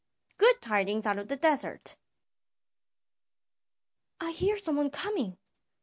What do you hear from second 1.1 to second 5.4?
OF THE DESERT. "I hear some one coming."